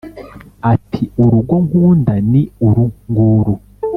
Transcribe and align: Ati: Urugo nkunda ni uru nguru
Ati: 0.73 1.03
Urugo 1.23 1.55
nkunda 1.65 2.13
ni 2.31 2.41
uru 2.67 2.85
nguru 3.09 3.53